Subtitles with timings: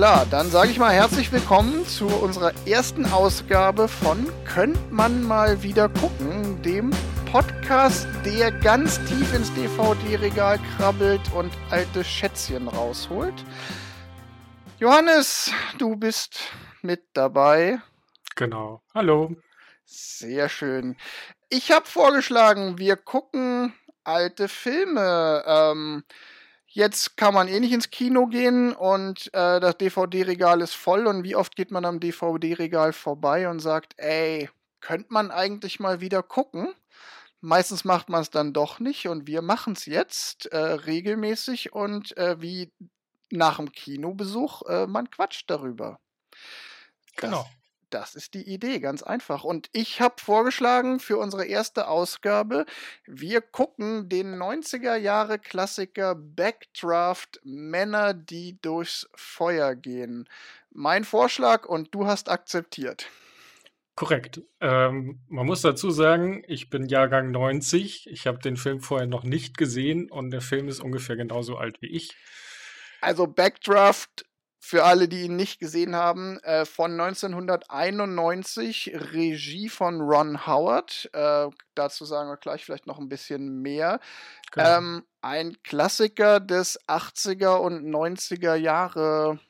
[0.00, 5.62] klar, dann sage ich mal herzlich willkommen zu unserer ersten Ausgabe von Könnt man mal
[5.62, 6.90] wieder gucken, dem
[7.30, 13.44] Podcast, der ganz tief ins DVD-Regal krabbelt und alte Schätzchen rausholt.
[14.78, 16.48] Johannes, du bist
[16.80, 17.82] mit dabei.
[18.36, 18.80] Genau.
[18.94, 19.36] Hallo.
[19.84, 20.96] Sehr schön.
[21.50, 23.74] Ich habe vorgeschlagen, wir gucken
[24.04, 25.44] alte Filme.
[25.46, 26.04] Ähm,
[26.70, 31.06] jetzt kann man eh nicht ins Kino gehen und äh, das DVD-Regal ist voll.
[31.06, 34.48] Und wie oft geht man am DVD-Regal vorbei und sagt, ey,
[34.80, 36.72] könnte man eigentlich mal wieder gucken?
[37.40, 42.16] Meistens macht man es dann doch nicht und wir machen es jetzt äh, regelmäßig und
[42.16, 42.70] äh, wie
[43.30, 45.98] nach dem Kinobesuch, äh, man quatscht darüber.
[47.16, 47.48] Genau.
[47.90, 49.44] Das, ist die Idee, ganz einfach.
[49.44, 52.64] Und ich habe vorgeschlagen für unsere erste Ausgabe,
[53.06, 60.28] wir gucken den 90er Jahre Klassiker Backdraft Männer, die durchs Feuer gehen.
[60.70, 63.08] Mein Vorschlag und du hast akzeptiert.
[63.96, 64.40] Korrekt.
[64.60, 68.08] Ähm, man muss dazu sagen, ich bin Jahrgang 90.
[68.08, 71.82] Ich habe den Film vorher noch nicht gesehen und der Film ist ungefähr genauso alt
[71.82, 72.16] wie ich.
[73.00, 74.24] Also Backdraft,
[74.62, 81.08] für alle, die ihn nicht gesehen haben, äh, von 1991, Regie von Ron Howard.
[81.14, 84.00] Äh, dazu sagen wir gleich vielleicht noch ein bisschen mehr.
[84.52, 84.78] Genau.
[84.78, 89.40] Ähm, ein Klassiker des 80er und 90er Jahre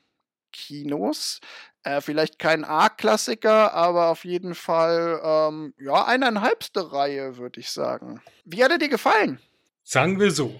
[0.53, 1.41] Kinos.
[1.83, 8.21] Äh, vielleicht kein A-Klassiker, aber auf jeden Fall ähm, ja eineinhalbste Reihe, würde ich sagen.
[8.45, 9.41] Wie hat er dir gefallen?
[9.83, 10.57] Sagen wir so.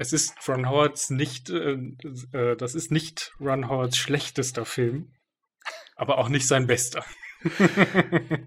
[0.00, 1.72] Es ist Ron Howards nicht, äh,
[2.32, 5.12] äh, das ist nicht Ron Howards schlechtester Film,
[5.94, 7.04] aber auch nicht sein bester.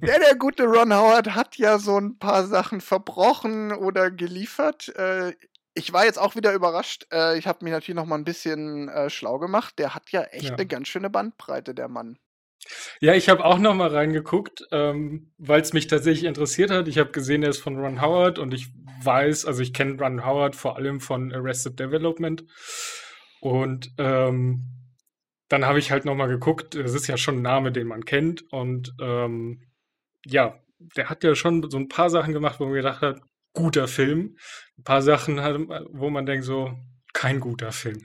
[0.01, 4.95] ja, der gute Ron Howard hat ja so ein paar Sachen verbrochen oder geliefert.
[4.95, 5.33] Äh,
[5.75, 7.05] ich war jetzt auch wieder überrascht.
[7.13, 9.77] Äh, ich habe mich natürlich noch mal ein bisschen äh, schlau gemacht.
[9.77, 10.53] Der hat ja echt ja.
[10.55, 12.17] eine ganz schöne Bandbreite, der Mann.
[13.01, 16.87] Ja, ich habe auch noch mal reingeguckt, ähm, weil es mich tatsächlich interessiert hat.
[16.87, 18.67] Ich habe gesehen, er ist von Ron Howard und ich
[19.03, 22.43] weiß, also ich kenne Ron Howard vor allem von Arrested Development.
[23.41, 24.73] Und ähm,
[25.49, 26.75] dann habe ich halt noch mal geguckt.
[26.75, 28.43] Das ist ja schon ein Name, den man kennt.
[28.51, 29.67] Und ähm,
[30.25, 33.21] ja, der hat ja schon so ein paar Sachen gemacht, wo man gedacht hat,
[33.53, 34.37] guter Film.
[34.77, 35.37] Ein paar Sachen,
[35.91, 36.73] wo man denkt, so,
[37.13, 38.03] kein guter Film.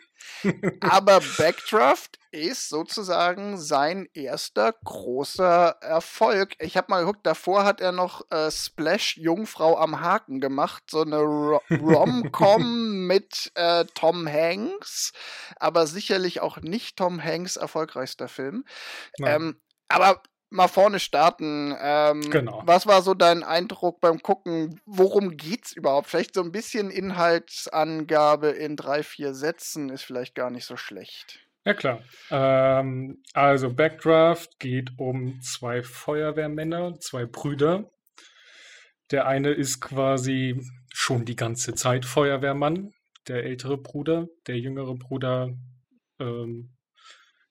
[0.81, 6.55] Aber Backdraft ist sozusagen sein erster großer Erfolg.
[6.59, 11.03] Ich habe mal geguckt, davor hat er noch äh, Splash Jungfrau am Haken gemacht, so
[11.03, 15.13] eine Rom-Com mit äh, Tom Hanks,
[15.57, 18.65] aber sicherlich auch nicht Tom Hanks erfolgreichster Film.
[19.23, 21.75] Ähm, aber mal vorne starten.
[21.81, 22.63] Ähm, genau.
[22.65, 24.81] Was war so dein Eindruck beim Gucken?
[24.87, 26.09] Worum geht's überhaupt?
[26.09, 31.41] Vielleicht so ein bisschen Inhaltsangabe in drei, vier Sätzen ist vielleicht gar nicht so schlecht.
[31.65, 32.03] Ja klar.
[32.31, 37.91] Ähm, also Backdraft geht um zwei Feuerwehrmänner, zwei Brüder.
[39.11, 40.61] Der eine ist quasi
[40.93, 42.93] schon die ganze Zeit Feuerwehrmann,
[43.27, 44.29] der ältere Bruder.
[44.47, 45.51] Der jüngere Bruder
[46.19, 46.78] ähm,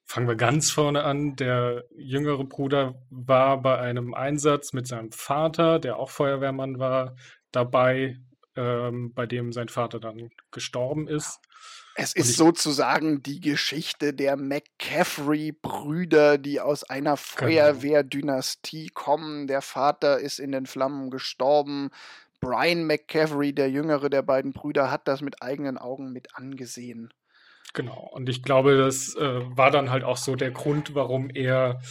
[0.09, 1.35] Fangen wir ganz vorne an.
[1.35, 7.17] Der jüngere Bruder war bei einem Einsatz mit seinem Vater, der auch Feuerwehrmann war,
[7.51, 8.17] dabei,
[8.55, 11.41] ähm, bei dem sein Vater dann gestorben ist.
[11.99, 17.17] Es ist sozusagen die Geschichte der McCaffrey-Brüder, die aus einer genau.
[17.17, 19.47] Feuerwehrdynastie kommen.
[19.47, 21.89] Der Vater ist in den Flammen gestorben.
[22.39, 27.11] Brian McCaffrey, der jüngere der beiden Brüder, hat das mit eigenen Augen mit angesehen.
[27.73, 28.09] Genau.
[28.13, 31.81] Und ich glaube, das äh, war dann halt auch so der Grund, warum er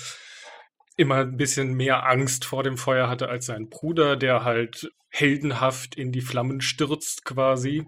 [0.96, 5.94] immer ein bisschen mehr Angst vor dem Feuer hatte als sein Bruder, der halt heldenhaft
[5.94, 7.86] in die Flammen stürzt quasi,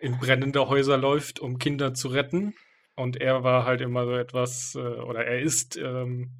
[0.00, 2.54] in brennende Häuser läuft, um Kinder zu retten.
[2.96, 6.38] Und er war halt immer so etwas, äh, oder er ist ähm,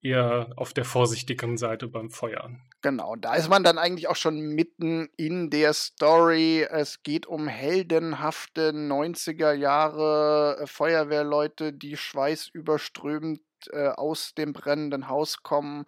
[0.00, 2.50] eher auf der vorsichtigen Seite beim Feuer.
[2.84, 6.66] Genau, da ist man dann eigentlich auch schon mitten in der Story.
[6.68, 13.40] Es geht um heldenhafte 90er Jahre äh, Feuerwehrleute, die schweißüberströmend
[13.70, 15.86] äh, aus dem brennenden Haus kommen,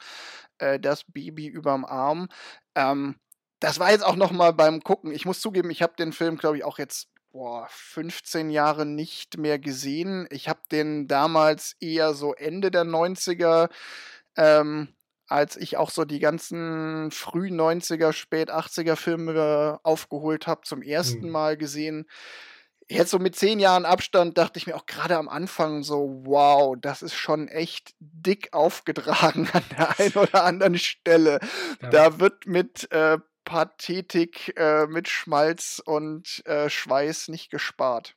[0.57, 2.29] äh, das Baby überm Arm.
[2.75, 3.17] Ähm,
[3.61, 5.13] das war jetzt auch noch mal beim Gucken.
[5.13, 9.37] Ich muss zugeben, ich habe den Film, glaube ich, auch jetzt boah, 15 Jahre nicht
[9.37, 10.27] mehr gesehen.
[10.31, 13.69] Ich habe den damals eher so Ende der 90er
[14.39, 14.96] ähm,
[15.29, 21.27] als ich auch so die ganzen früh 90er, spät 80er Filme aufgeholt habe, zum ersten
[21.27, 21.31] mhm.
[21.31, 22.07] Mal gesehen.
[22.89, 26.77] Jetzt so mit zehn Jahren Abstand dachte ich mir auch gerade am Anfang so, wow,
[26.81, 31.41] das ist schon echt dick aufgetragen an der einen oder anderen Stelle.
[31.83, 31.91] Ja.
[31.91, 38.16] Da wird mit äh, Pathetik, äh, mit Schmalz und äh, Schweiß nicht gespart.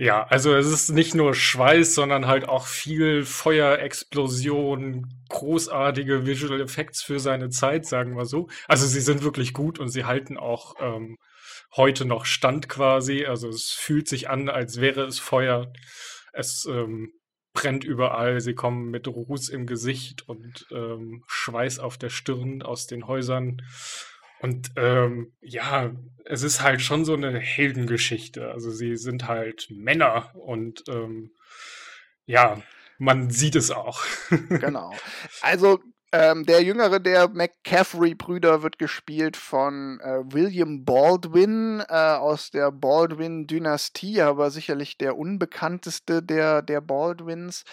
[0.00, 7.02] Ja, also es ist nicht nur Schweiß, sondern halt auch viel Feuerexplosion, großartige Visual Effects
[7.02, 8.48] für seine Zeit, sagen wir so.
[8.66, 11.18] Also sie sind wirklich gut und sie halten auch ähm,
[11.76, 13.26] heute noch Stand quasi.
[13.26, 15.70] Also es fühlt sich an, als wäre es Feuer.
[16.32, 17.12] Es ähm,
[17.52, 18.40] brennt überall.
[18.40, 23.60] Sie kommen mit Ruß im Gesicht und ähm, Schweiß auf der Stirn aus den Häusern.
[24.40, 25.92] Und ähm, ja,
[26.24, 28.50] es ist halt schon so eine Heldengeschichte.
[28.50, 31.32] Also sie sind halt Männer und ähm,
[32.26, 32.62] ja,
[32.98, 34.02] man sieht es auch.
[34.48, 34.92] genau.
[35.42, 35.80] Also
[36.12, 44.20] ähm, der jüngere der McCaffrey-Brüder wird gespielt von äh, William Baldwin äh, aus der Baldwin-Dynastie,
[44.20, 47.64] aber sicherlich der unbekannteste der, der Baldwins.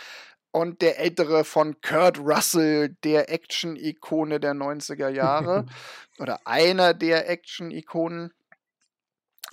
[0.51, 5.65] Und der ältere von Kurt Russell, der Action-Ikone der 90er Jahre.
[6.19, 8.33] oder einer der Action-Ikonen.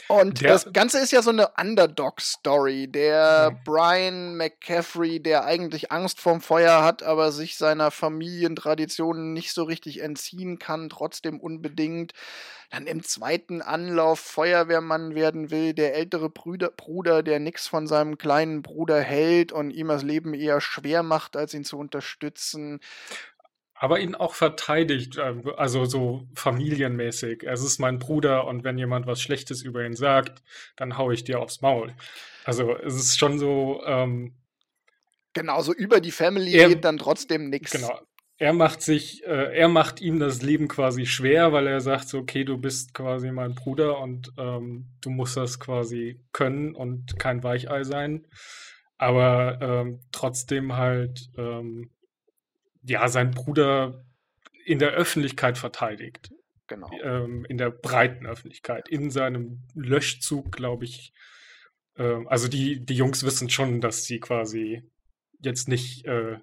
[0.08, 2.88] Und der, das Ganze ist ja so eine Underdog-Story.
[2.88, 3.64] Der mhm.
[3.64, 10.02] Brian McCaffrey, der eigentlich Angst vorm Feuer hat, aber sich seiner Familientraditionen nicht so richtig
[10.02, 12.12] entziehen kann, trotzdem unbedingt.
[12.70, 18.18] Dann im zweiten Anlauf Feuerwehrmann werden will, der ältere Brüder, Bruder, der nichts von seinem
[18.18, 22.80] kleinen Bruder hält und ihm das Leben eher schwer macht, als ihn zu unterstützen
[23.74, 27.42] aber ihn auch verteidigt, äh, also so familienmäßig.
[27.44, 30.42] Es ist mein Bruder und wenn jemand was Schlechtes über ihn sagt,
[30.76, 31.92] dann hau ich dir aufs Maul.
[32.44, 33.82] Also es ist schon so.
[33.84, 34.34] Ähm,
[35.32, 37.72] genau, so über die Family er, geht dann trotzdem nichts.
[37.72, 38.00] Genau.
[38.36, 42.18] Er macht sich, äh, er macht ihm das Leben quasi schwer, weil er sagt so,
[42.18, 47.44] okay, du bist quasi mein Bruder und ähm, du musst das quasi können und kein
[47.44, 48.26] Weichei sein.
[48.98, 51.90] Aber ähm, trotzdem halt ähm,
[52.84, 54.04] ja, sein Bruder
[54.64, 56.30] in der Öffentlichkeit verteidigt.
[56.66, 56.90] Genau.
[57.02, 58.88] Ähm, in der breiten Öffentlichkeit.
[58.88, 61.12] In seinem Löschzug, glaube ich.
[61.96, 64.82] Ähm, also die, die Jungs wissen schon, dass sie quasi
[65.40, 66.38] jetzt nicht, äh,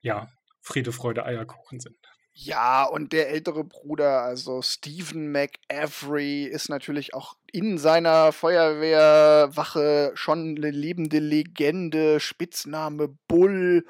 [0.00, 0.28] ja,
[0.60, 1.96] Friede, Freude, Eierkuchen sind.
[2.40, 10.56] Ja, und der ältere Bruder, also Stephen McAvery, ist natürlich auch in seiner Feuerwehrwache schon
[10.56, 13.84] eine lebende Legende, Spitzname Bull.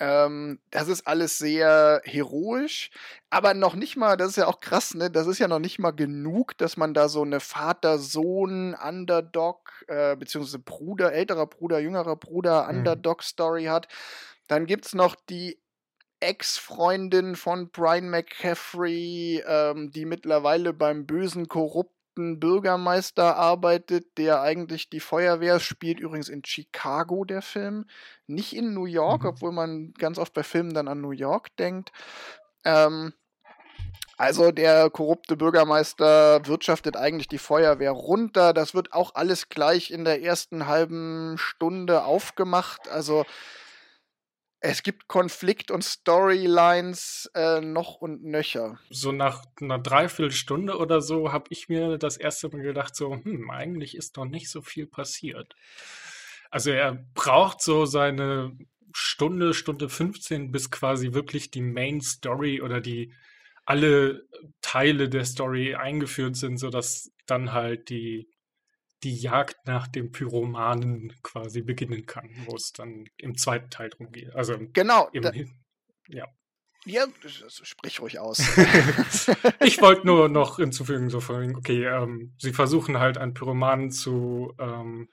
[0.00, 2.90] Ähm, das ist alles sehr heroisch,
[3.28, 5.10] aber noch nicht mal, das ist ja auch krass, ne?
[5.10, 10.58] Das ist ja noch nicht mal genug, dass man da so eine Vater-Sohn-Underdog, äh, beziehungsweise
[10.58, 12.78] Bruder, älterer Bruder, jüngerer Bruder, mhm.
[12.78, 13.88] Underdog-Story hat.
[14.48, 15.60] Dann gibt es noch die
[16.20, 24.90] Ex-Freundin von Brian McCaffrey, ähm, die mittlerweile beim bösen, korrupten korrupten Bürgermeister arbeitet, der eigentlich
[24.90, 27.86] die Feuerwehr spielt, übrigens in Chicago der Film,
[28.26, 29.28] nicht in New York, mhm.
[29.28, 31.92] obwohl man ganz oft bei Filmen dann an New York denkt.
[32.64, 33.14] Ähm,
[34.18, 38.52] also der korrupte Bürgermeister wirtschaftet eigentlich die Feuerwehr runter.
[38.52, 42.86] Das wird auch alles gleich in der ersten halben Stunde aufgemacht.
[42.90, 43.24] Also
[44.60, 48.78] es gibt Konflikt und Storylines äh, noch und nöcher.
[48.90, 53.50] So nach einer Dreiviertelstunde oder so habe ich mir das erste Mal gedacht, so, hm,
[53.50, 55.54] eigentlich ist doch nicht so viel passiert.
[56.50, 58.56] Also er braucht so seine
[58.92, 63.14] Stunde, Stunde 15, bis quasi wirklich die Main Story oder die
[63.64, 64.26] alle
[64.60, 68.28] Teile der Story eingeführt sind, sodass dann halt die
[69.02, 74.12] die Jagd nach dem Pyromanen quasi beginnen kann, wo es dann im zweiten Teil drum
[74.12, 74.34] geht.
[74.34, 75.10] Also genau.
[75.14, 75.32] Da,
[76.08, 76.26] ja.
[76.86, 78.38] Ja, sprich ruhig aus.
[79.60, 84.54] ich wollte nur noch hinzufügen, so von, okay, ähm, sie versuchen halt einen Pyromanen zu,
[84.58, 85.10] ähm,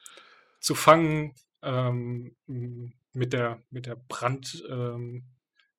[0.62, 2.38] zu fangen ähm,
[3.12, 5.26] mit der, mit der Brand, ähm,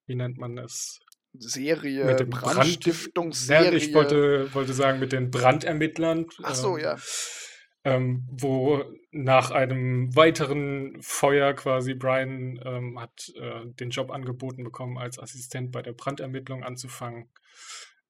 [0.06, 1.00] wie nennt man es?
[1.32, 3.70] Serie, mit dem Brandstiftungsserie.
[3.70, 6.26] Brand, ich wollte, wollte sagen, mit den Brandermittlern.
[6.42, 6.96] Ach so, ähm, ja
[7.88, 14.98] ähm, wo nach einem weiteren Feuer quasi Brian ähm, hat äh, den Job angeboten bekommen,
[14.98, 17.30] als Assistent bei der Brandermittlung anzufangen.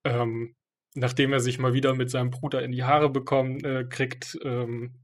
[0.02, 0.56] Ähm,
[0.94, 4.96] nachdem er sich mal wieder mit seinem Bruder in die Haare bekommen äh, kriegt, ähm,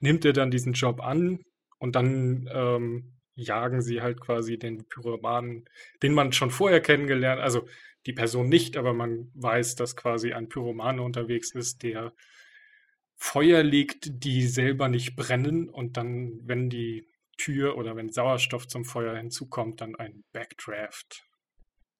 [0.00, 1.40] nimmt er dann diesen Job an
[1.78, 5.66] und dann ähm, jagen sie halt quasi den Pyromanen,
[6.02, 7.68] den man schon vorher kennengelernt, also
[8.06, 12.14] die Person nicht, aber man weiß, dass quasi ein Pyromane unterwegs ist, der
[13.16, 17.08] Feuer legt, die selber nicht brennen und dann, wenn die
[17.38, 21.24] Tür oder wenn Sauerstoff zum Feuer hinzukommt, dann ein Backdraft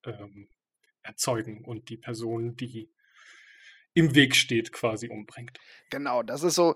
[0.04, 0.48] ähm,
[1.02, 2.90] erzeugen und die Person, die
[3.94, 5.58] im Weg steht, quasi umbringt.
[5.90, 6.74] Genau, das ist so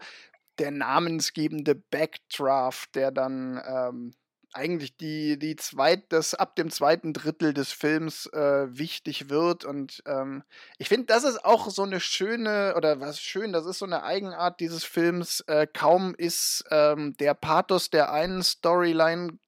[0.58, 4.14] der namensgebende Backdraft, der dann ähm,
[4.52, 9.64] eigentlich die, die zweit, das ab dem zweiten Drittel des Films äh, wichtig wird.
[9.64, 10.42] Und ähm,
[10.78, 14.02] ich finde, das ist auch so eine schöne, oder was schön, das ist so eine
[14.02, 15.40] Eigenart dieses Films.
[15.46, 19.38] Äh, kaum ist ähm, der Pathos der einen Storyline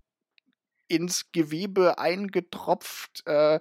[0.93, 3.59] ins Gewebe eingetropft, äh,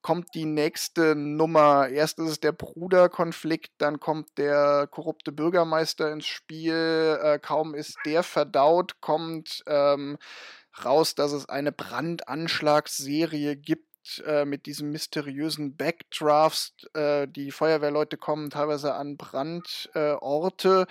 [0.00, 1.88] kommt die nächste Nummer.
[1.88, 7.18] Erst ist es der Bruderkonflikt, dann kommt der korrupte Bürgermeister ins Spiel.
[7.20, 10.18] Äh, kaum ist der verdaut, kommt ähm,
[10.84, 16.74] raus, dass es eine Brandanschlagsserie gibt äh, mit diesem mysteriösen Backdrafts.
[16.94, 20.86] Äh, die Feuerwehrleute kommen teilweise an Brandorte.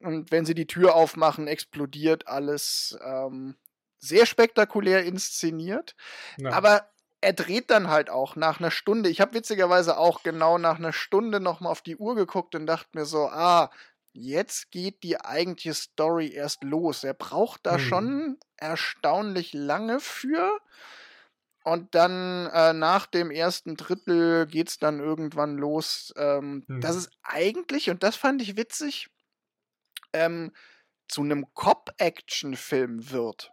[0.00, 2.98] und wenn sie die Tür aufmachen, explodiert alles.
[3.04, 3.56] Ähm,
[3.98, 5.96] sehr spektakulär inszeniert.
[6.36, 6.52] Ja.
[6.52, 6.90] Aber
[7.20, 9.08] er dreht dann halt auch nach einer Stunde.
[9.08, 12.90] Ich habe witzigerweise auch genau nach einer Stunde nochmal auf die Uhr geguckt und dachte
[12.92, 13.70] mir so, ah,
[14.14, 17.04] jetzt geht die eigentliche Story erst los.
[17.04, 17.80] Er braucht da hm.
[17.80, 20.58] schon erstaunlich lange für.
[21.64, 26.12] Und dann äh, nach dem ersten Drittel geht es dann irgendwann los.
[26.16, 26.80] Ähm, hm.
[26.80, 29.08] Das ist eigentlich, und das fand ich witzig,
[30.12, 30.52] ähm,
[31.08, 33.50] zu einem Cop-Action-Film wird.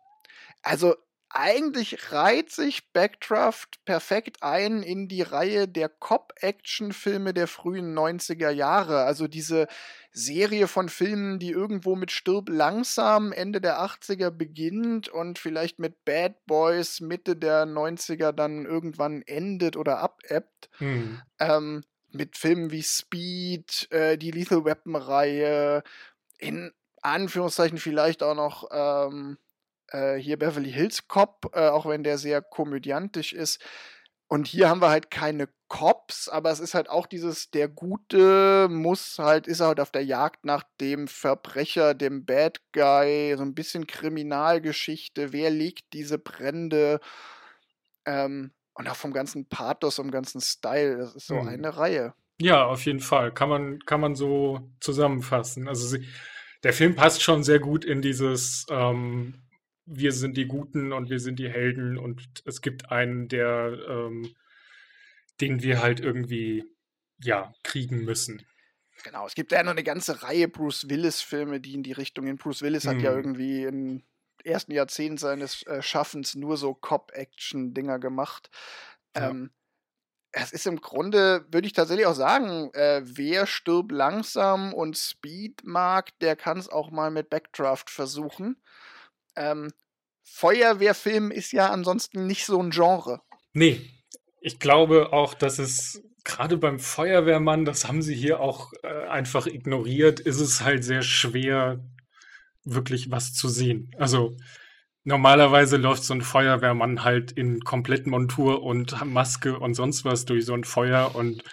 [0.62, 0.96] Also
[1.34, 9.04] eigentlich reiht sich Backdraft perfekt ein in die Reihe der Cop-Action-Filme der frühen 90er Jahre.
[9.04, 9.68] Also diese
[10.12, 16.04] Serie von Filmen, die irgendwo mit Stirb langsam Ende der 80er beginnt und vielleicht mit
[16.06, 20.70] Bad Boys Mitte der 90er dann irgendwann endet oder abebbt.
[20.78, 21.22] Hm.
[21.40, 25.84] Ähm, mit Filmen wie Speed, äh, die Lethal Weapon-Reihe,
[26.40, 29.38] in Anführungszeichen vielleicht auch noch ähm,
[29.92, 33.62] äh, hier Beverly Hills Cop, äh, auch wenn der sehr komödiantisch ist.
[34.28, 38.68] Und hier haben wir halt keine Cops, aber es ist halt auch dieses, der Gute
[38.70, 43.54] muss halt, ist halt auf der Jagd nach dem Verbrecher, dem Bad Guy, so ein
[43.54, 47.02] bisschen Kriminalgeschichte, wer legt diese Brände
[48.06, 51.48] ähm, und auch vom ganzen Pathos, vom ganzen Style, das ist so hm.
[51.48, 52.14] eine Reihe.
[52.40, 55.68] Ja, auf jeden Fall, kann man, kann man so zusammenfassen.
[55.68, 56.08] Also sie,
[56.64, 59.42] der Film passt schon sehr gut in dieses ähm,
[59.94, 64.34] wir sind die Guten und wir sind die Helden und es gibt einen, der, ähm,
[65.42, 66.64] den wir halt irgendwie,
[67.22, 68.46] ja, kriegen müssen.
[69.04, 72.38] Genau, es gibt ja noch eine ganze Reihe Bruce Willis-Filme, die in die Richtung gehen.
[72.38, 72.90] Bruce Willis hm.
[72.92, 73.18] hat ja mhm.
[73.18, 74.04] irgendwie im
[74.44, 78.50] ersten Jahrzehnt seines äh, Schaffens nur so Cop-Action-Dinger gemacht.
[79.16, 79.30] Ja.
[79.30, 79.52] Ähm,
[80.32, 85.64] es ist im Grunde, würde ich tatsächlich auch sagen, äh, wer stirbt langsam und Speed
[85.66, 88.56] mag, der kann es auch mal mit Backdraft versuchen.
[89.36, 89.74] Ähm,
[90.34, 93.22] Feuerwehrfilm ist ja ansonsten nicht so ein Genre.
[93.54, 93.82] Nee,
[94.40, 99.46] ich glaube auch, dass es gerade beim Feuerwehrmann, das haben sie hier auch äh, einfach
[99.46, 101.84] ignoriert, ist es halt sehr schwer,
[102.64, 103.92] wirklich was zu sehen.
[103.98, 104.38] Also
[105.04, 110.46] normalerweise läuft so ein Feuerwehrmann halt in kompletten Montur und Maske und sonst was durch
[110.46, 111.44] so ein Feuer und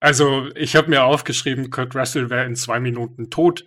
[0.00, 3.66] also, ich habe mir aufgeschrieben, Kurt Russell wäre in zwei Minuten tot.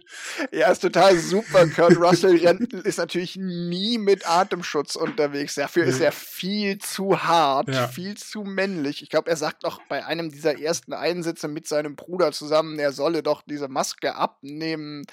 [0.53, 1.67] Ja, ist total super.
[1.67, 2.37] Kurt Russell
[2.83, 5.55] ist natürlich nie mit Atemschutz unterwegs.
[5.55, 7.87] Dafür ist er viel zu hart, ja.
[7.89, 9.03] viel zu männlich.
[9.03, 12.93] Ich glaube, er sagt auch bei einem dieser ersten Einsätze mit seinem Bruder zusammen, er
[12.93, 15.03] solle doch diese Maske abnehmen.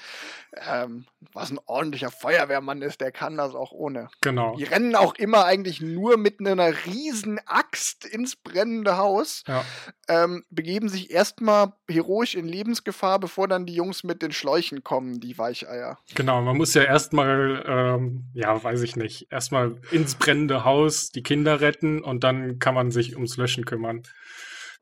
[0.67, 4.09] Ähm, was ein ordentlicher Feuerwehrmann ist, der kann das auch ohne.
[4.21, 4.57] Genau.
[4.57, 9.65] Die rennen auch immer eigentlich nur mit einer riesen Axt ins brennende Haus, ja.
[10.09, 15.21] ähm, begeben sich erstmal heroisch in Lebensgefahr, bevor dann die Jungs mit den Schläuchen kommen,
[15.21, 15.99] die Weicheier.
[16.15, 21.23] Genau, man muss ja erstmal, ähm, ja, weiß ich nicht, erstmal ins brennende Haus die
[21.23, 24.03] Kinder retten und dann kann man sich ums Löschen kümmern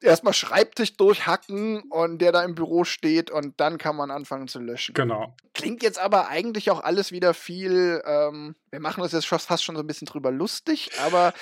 [0.01, 4.59] erstmal Schreibtisch durchhacken und der da im Büro steht und dann kann man anfangen zu
[4.59, 4.95] löschen.
[4.95, 5.35] Genau.
[5.55, 9.77] Klingt jetzt aber eigentlich auch alles wieder viel, ähm, wir machen uns jetzt fast schon
[9.77, 11.33] so ein bisschen drüber lustig, aber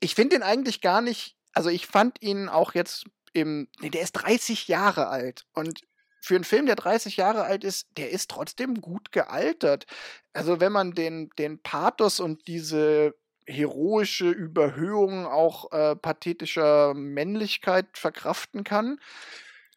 [0.00, 4.02] ich finde ihn eigentlich gar nicht, also ich fand ihn auch jetzt im, nee, der
[4.02, 5.80] ist 30 Jahre alt und
[6.24, 9.86] für einen Film, der 30 Jahre alt ist, der ist trotzdem gut gealtert.
[10.32, 13.14] Also wenn man den, den Pathos und diese
[13.46, 18.98] heroische Überhöhung auch äh, pathetischer Männlichkeit verkraften kann.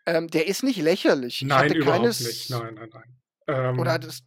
[0.06, 1.42] Ähm, der ist nicht lächerlich.
[1.42, 2.50] Nein, überhaupt keines, nicht.
[2.52, 3.18] Nein, nein, nein.
[3.48, 4.26] Ähm, oder hattest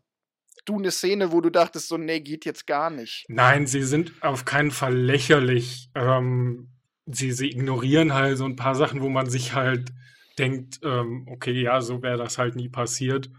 [0.64, 3.26] du eine Szene, wo du dachtest, so, nee, geht jetzt gar nicht?
[3.28, 5.90] Nein, sie sind auf keinen Fall lächerlich.
[5.94, 6.68] Ähm,
[7.10, 9.90] sie, sie ignorieren halt so ein paar Sachen, wo man sich halt
[10.38, 13.30] denkt, ähm, okay, ja, so wäre das halt nie passiert.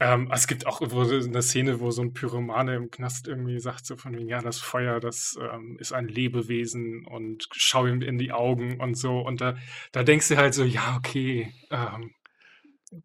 [0.00, 3.96] Ähm, es gibt auch eine Szene, wo so ein Pyromane im Knast irgendwie sagt so
[3.96, 8.32] von wegen, ja, das Feuer, das ähm, ist ein Lebewesen und schau ihm in die
[8.32, 9.20] Augen und so.
[9.20, 9.56] Und da,
[9.92, 12.12] da denkst du halt so, ja, okay, ähm,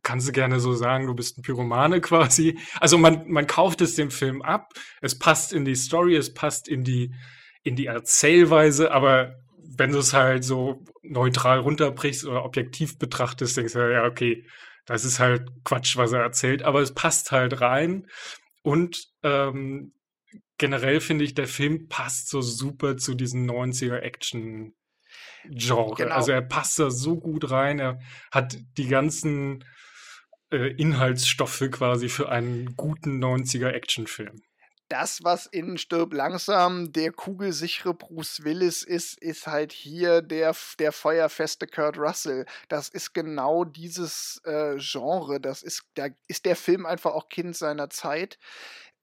[0.03, 2.58] kannst du gerne so sagen, du bist ein Pyromane quasi.
[2.79, 6.70] Also man, man kauft es dem Film ab, es passt in die Story, es passt
[6.70, 7.13] in die,
[7.63, 9.36] in die Erzählweise, aber
[9.77, 14.46] wenn du es halt so neutral runterbrichst oder objektiv betrachtest, denkst du, ja, okay,
[14.86, 18.08] das ist halt Quatsch, was er erzählt, aber es passt halt rein.
[18.62, 19.94] Und ähm,
[20.58, 24.74] generell finde ich, der Film passt so super zu diesen 90er Action
[25.50, 25.96] Genre.
[25.96, 26.15] Genau.
[26.15, 27.79] Also er passt da so gut rein.
[27.79, 28.00] Er
[28.32, 29.63] hat die ganzen
[30.51, 34.41] äh, Inhaltsstoffe quasi für einen guten 90er Actionfilm.
[34.87, 40.91] Das, was in Stirb langsam der kugelsichere Bruce Willis ist, ist halt hier der, der
[40.91, 42.45] feuerfeste Kurt Russell.
[42.67, 45.39] Das ist genau dieses äh, Genre.
[45.41, 48.37] Das ist, da ist der Film einfach auch Kind seiner Zeit.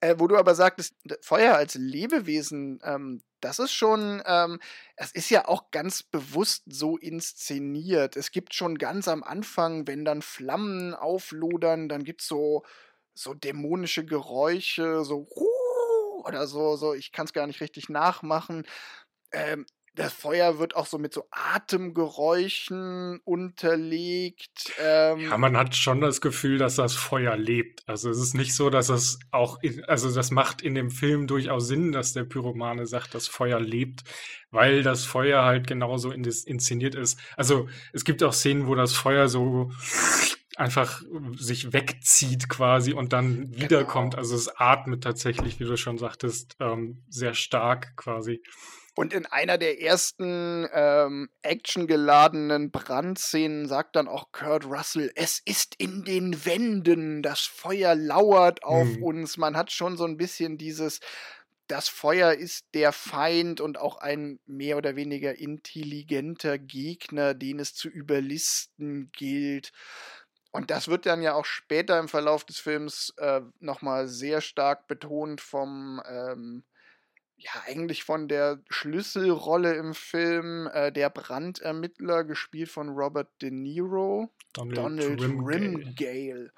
[0.02, 4.60] Äh, wo du aber sagtest, Feuer als Lebewesen, ähm, das ist schon, ähm,
[4.96, 8.16] es ist ja auch ganz bewusst so inszeniert.
[8.16, 12.64] Es gibt schon ganz am Anfang, wenn dann Flammen auflodern, dann gibt es so,
[13.14, 15.24] so dämonische Geräusche, so
[16.25, 18.64] oder so, so, ich kann es gar nicht richtig nachmachen.
[19.33, 24.73] Ähm, das Feuer wird auch so mit so Atemgeräuschen unterlegt.
[24.81, 27.87] Ähm ja, man hat schon das Gefühl, dass das Feuer lebt.
[27.87, 31.26] Also es ist nicht so, dass es auch, in, also das macht in dem Film
[31.26, 34.05] durchaus Sinn, dass der Pyromane sagt, das Feuer lebt,
[34.50, 37.19] weil das Feuer halt genauso inszeniert ist.
[37.37, 39.71] Also es gibt auch Szenen, wo das Feuer so
[40.56, 41.02] einfach
[41.37, 44.12] sich wegzieht quasi und dann wiederkommt.
[44.12, 44.23] Genau.
[44.23, 48.42] Also es atmet tatsächlich, wie du schon sagtest, ähm, sehr stark quasi.
[48.94, 55.75] Und in einer der ersten ähm, actiongeladenen Brandszenen sagt dann auch Kurt Russell, es ist
[55.78, 59.02] in den Wänden, das Feuer lauert auf hm.
[59.02, 59.38] uns.
[59.38, 61.00] Man hat schon so ein bisschen dieses,
[61.68, 67.75] das Feuer ist der Feind und auch ein mehr oder weniger intelligenter Gegner, den es
[67.75, 69.73] zu überlisten gilt.
[70.52, 74.87] Und das wird dann ja auch später im Verlauf des Films äh, nochmal sehr stark
[74.87, 76.64] betont vom ähm,
[77.37, 84.30] ja, eigentlich von der Schlüsselrolle im Film, äh, der Brandermittler, gespielt von Robert De Niro.
[84.52, 86.52] Donald, Donald Rimgale.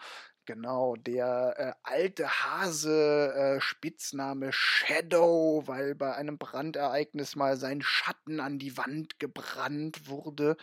[0.47, 8.41] Genau, der äh, alte Hase, äh, Spitzname Shadow, weil bei einem Brandereignis mal sein Schatten
[8.41, 10.59] an die Wand gebrannt wurde.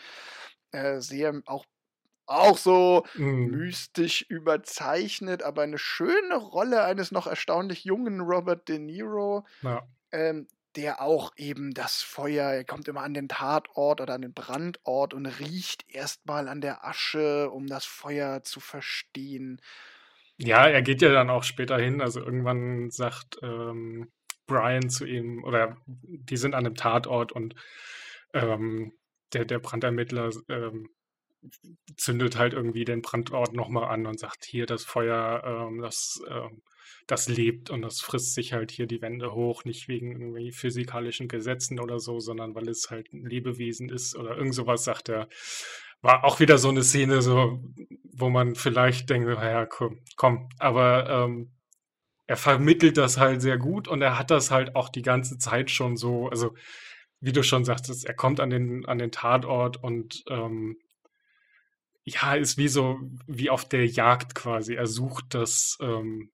[0.72, 1.65] Äh, sehr auch
[2.32, 3.46] auch so mm.
[3.46, 9.46] mystisch überzeichnet, aber eine schöne Rolle eines noch erstaunlich jungen Robert De Niro.
[9.62, 14.22] Ja ähm, der auch eben das Feuer, er kommt immer an den Tatort oder an
[14.22, 19.62] den Brandort und riecht erstmal an der Asche, um das Feuer zu verstehen.
[20.38, 24.12] Ja, er geht ja dann auch später hin, also irgendwann sagt ähm,
[24.48, 27.56] Brian zu ihm, oder die sind an dem Tatort und
[28.34, 28.94] ähm,
[29.34, 30.89] der, der Brandermittler ähm,
[31.97, 36.62] zündet halt irgendwie den Brandort nochmal an und sagt, hier das Feuer, ähm, das ähm,
[37.08, 41.27] das lebt und das frisst sich halt hier die Wände hoch, nicht wegen irgendwie physikalischen
[41.27, 45.27] Gesetzen oder so, sondern weil es halt ein Lebewesen ist oder irgend sowas, sagt er.
[46.01, 47.63] War auch wieder so eine Szene, so,
[48.13, 50.49] wo man vielleicht denkt, naja, komm, komm.
[50.58, 51.51] aber ähm,
[52.27, 55.69] er vermittelt das halt sehr gut und er hat das halt auch die ganze Zeit
[55.69, 56.56] schon so, also
[57.19, 60.77] wie du schon sagtest, er kommt an den, an den Tatort und ähm,
[62.04, 64.76] ja, ist wie so, wie auf der Jagd quasi.
[64.76, 66.32] Er sucht das, ähm,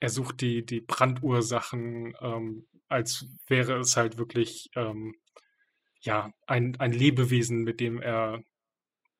[0.00, 5.14] er sucht die, die Brandursachen, ähm, als wäre es halt wirklich ähm,
[6.00, 8.42] ja, ein, ein Lebewesen, mit dem er,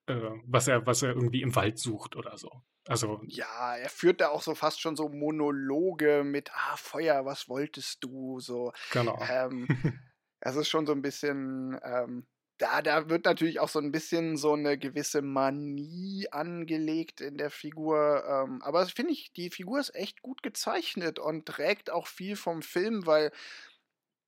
[0.06, 2.62] äh, was er, was er irgendwie im Wald sucht oder so.
[2.86, 3.20] Also.
[3.26, 8.02] Ja, er führt da auch so fast schon so Monologe mit, ah, Feuer, was wolltest
[8.02, 8.40] du?
[8.40, 8.72] So.
[8.90, 9.18] Genau.
[9.28, 9.68] Ähm,
[10.40, 12.26] es ist schon so ein bisschen, ähm,
[12.60, 17.50] da, da wird natürlich auch so ein bisschen so eine gewisse Manie angelegt in der
[17.50, 18.22] Figur.
[18.28, 22.60] Ähm, aber finde ich, die Figur ist echt gut gezeichnet und trägt auch viel vom
[22.60, 23.32] Film, weil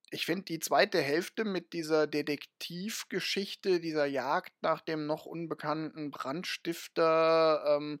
[0.09, 7.77] ich finde die zweite Hälfte mit dieser Detektivgeschichte, dieser Jagd nach dem noch unbekannten Brandstifter,
[7.77, 7.99] ähm,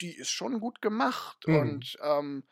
[0.00, 1.46] die ist schon gut gemacht.
[1.46, 1.56] Mhm.
[1.56, 2.44] Und ähm,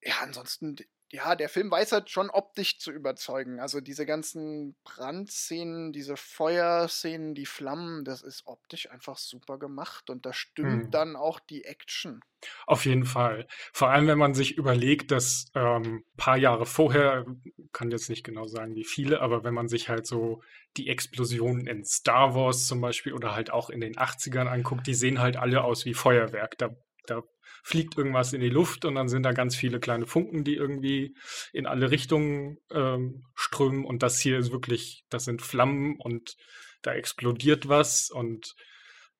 [0.00, 0.76] ja, ansonsten
[1.12, 3.60] ja, der Film weiß halt schon optisch zu überzeugen.
[3.60, 10.24] Also diese ganzen Brandszenen, diese Feuerszenen, die Flammen, das ist optisch einfach super gemacht und
[10.24, 10.90] da stimmt hm.
[10.90, 12.22] dann auch die Action.
[12.66, 13.46] Auf jeden Fall.
[13.74, 17.26] Vor allem, wenn man sich überlegt, dass ähm, paar Jahre vorher,
[17.72, 20.42] kann jetzt nicht genau sagen, wie viele, aber wenn man sich halt so
[20.78, 24.94] die Explosionen in Star Wars zum Beispiel oder halt auch in den 80ern anguckt, die
[24.94, 26.56] sehen halt alle aus wie Feuerwerk.
[26.56, 26.70] Da,
[27.06, 27.22] da
[27.62, 31.14] fliegt irgendwas in die Luft und dann sind da ganz viele kleine Funken, die irgendwie
[31.52, 33.84] in alle Richtungen ähm, strömen.
[33.84, 36.36] Und das hier ist wirklich, das sind Flammen und
[36.82, 38.54] da explodiert was und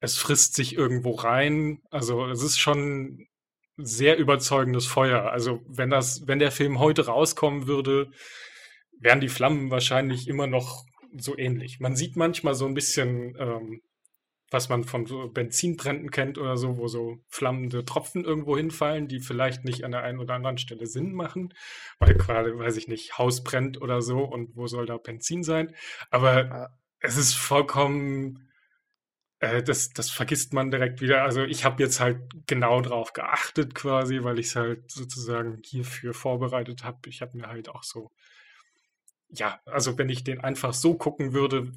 [0.00, 1.80] es frisst sich irgendwo rein.
[1.90, 3.26] Also es ist schon
[3.76, 5.30] sehr überzeugendes Feuer.
[5.30, 8.10] Also wenn das, wenn der Film heute rauskommen würde,
[8.98, 10.84] wären die Flammen wahrscheinlich immer noch
[11.16, 11.80] so ähnlich.
[11.80, 13.82] Man sieht manchmal so ein bisschen, ähm,
[14.52, 19.20] was man von so Benzinbränden kennt oder so, wo so flammende Tropfen irgendwo hinfallen, die
[19.20, 21.54] vielleicht nicht an der einen oder anderen Stelle Sinn machen,
[21.98, 25.74] weil gerade, weiß ich nicht, Haus brennt oder so und wo soll da Benzin sein.
[26.10, 26.68] Aber ja.
[27.00, 28.48] es ist vollkommen
[29.42, 31.24] äh, das, das vergisst man direkt wieder.
[31.24, 36.14] Also ich habe jetzt halt genau drauf geachtet quasi, weil ich es halt sozusagen hierfür
[36.14, 37.08] vorbereitet habe.
[37.08, 38.12] Ich habe mir halt auch so,
[39.28, 41.72] ja, also wenn ich den einfach so gucken würde,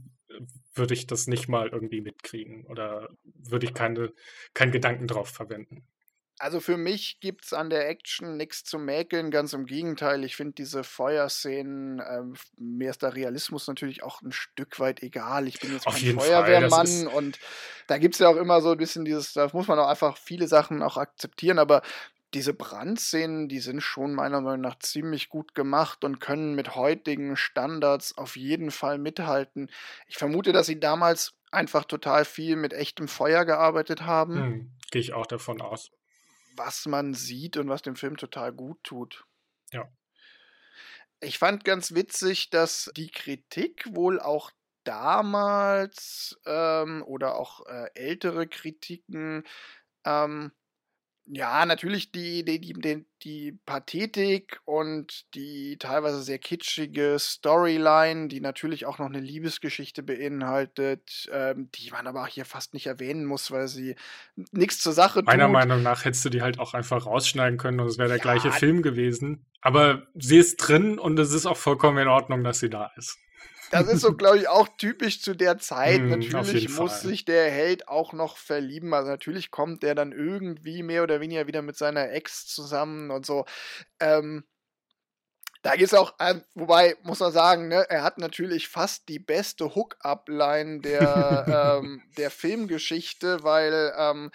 [0.76, 4.14] würde ich das nicht mal irgendwie mitkriegen oder würde ich keine,
[4.54, 5.86] keinen Gedanken drauf verwenden.
[6.38, 10.26] Also für mich gibt es an der Action nichts zu mäkeln, ganz im Gegenteil.
[10.26, 15.48] Ich finde diese Feuerszenen, ähm, mir ist der Realismus natürlich auch ein Stück weit egal.
[15.48, 17.40] Ich bin jetzt Auf kein Feuerwehrmann und
[17.88, 20.18] da gibt es ja auch immer so ein bisschen dieses, da muss man auch einfach
[20.18, 21.82] viele Sachen auch akzeptieren, aber
[22.34, 27.38] diese Brandszenen, die sind schon meiner Meinung nach ziemlich gut gemacht und können mit heutigen
[27.38, 29.70] Standards auf jeden Fall mithalten.
[30.08, 34.36] Ich vermute, dass sie damals einfach total viel mit echtem Feuer gearbeitet haben.
[34.36, 35.92] Hm, Gehe ich auch davon aus
[36.58, 39.26] was man sieht und was dem Film total gut tut.
[39.72, 39.90] Ja.
[41.20, 44.52] Ich fand ganz witzig, dass die Kritik wohl auch
[44.84, 49.44] damals ähm, oder auch äh, ältere Kritiken
[50.04, 50.52] ähm,
[51.28, 58.86] ja, natürlich die, die, die, die, Pathetik und die teilweise sehr kitschige Storyline, die natürlich
[58.86, 63.50] auch noch eine Liebesgeschichte beinhaltet, ähm, die man aber auch hier fast nicht erwähnen muss,
[63.50, 63.96] weil sie
[64.52, 65.26] nichts zur Sache tut.
[65.26, 68.18] Meiner Meinung nach hättest du die halt auch einfach rausschneiden können und es wäre der
[68.18, 69.46] ja, gleiche Film gewesen.
[69.62, 73.18] Aber sie ist drin und es ist auch vollkommen in Ordnung, dass sie da ist.
[73.72, 76.02] Das ist so, glaube ich, auch typisch zu der Zeit.
[76.02, 77.10] Mm, natürlich muss Fall.
[77.10, 78.94] sich der Held auch noch verlieben.
[78.94, 83.26] Also natürlich kommt der dann irgendwie mehr oder weniger wieder mit seiner Ex zusammen und
[83.26, 83.46] so.
[84.00, 84.46] Ähm,
[85.66, 89.18] da gibt es auch, äh, wobei muss man sagen, ne, er hat natürlich fast die
[89.18, 94.32] beste Hook-Up-Line der, ähm, der Filmgeschichte, weil ähm,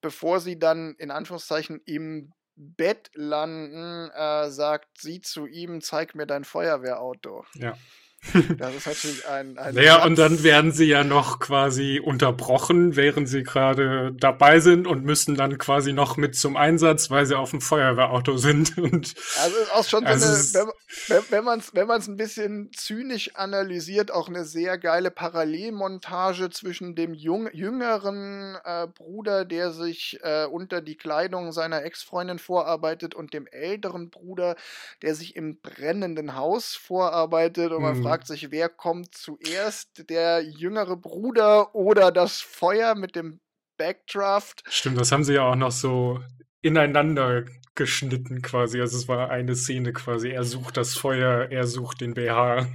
[0.00, 6.26] bevor sie dann in Anführungszeichen im Bett landen, äh, sagt sie zu ihm, zeig mir
[6.26, 7.44] dein Feuerwehrauto.
[7.54, 7.76] Ja.
[8.58, 9.58] Das ist natürlich ein.
[9.58, 14.86] ein naja, und dann werden sie ja noch quasi unterbrochen, während sie gerade dabei sind
[14.86, 18.76] und müssen dann quasi noch mit zum Einsatz, weil sie auf dem Feuerwehrauto sind.
[18.88, 20.72] Und also ist auch schon also so eine,
[21.08, 26.94] wenn, wenn man es wenn ein bisschen zynisch analysiert, auch eine sehr geile Parallelmontage zwischen
[26.94, 33.32] dem jung, jüngeren äh, Bruder, der sich äh, unter die Kleidung seiner Ex-Freundin vorarbeitet, und
[33.32, 34.56] dem älteren Bruder,
[35.02, 37.72] der sich im brennenden Haus vorarbeitet.
[37.72, 43.16] Und man mhm fragt sich, wer kommt zuerst, der jüngere Bruder oder das Feuer mit
[43.16, 43.40] dem
[43.76, 44.62] Backdraft?
[44.68, 46.20] Stimmt, das haben sie ja auch noch so
[46.60, 48.80] ineinander geschnitten quasi.
[48.80, 50.30] Also es war eine Szene quasi.
[50.30, 52.66] Er sucht das Feuer, er sucht den BH.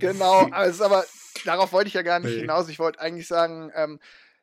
[0.00, 1.04] genau, also aber
[1.44, 2.40] darauf wollte ich ja gar nicht nee.
[2.40, 2.68] hinaus.
[2.68, 4.00] Ich wollte eigentlich sagen, ähm,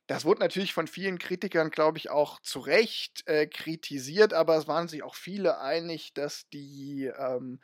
[0.07, 4.67] das wurde natürlich von vielen Kritikern, glaube ich, auch zu Recht äh, kritisiert, aber es
[4.67, 7.59] waren sich auch viele einig, dass die ähm,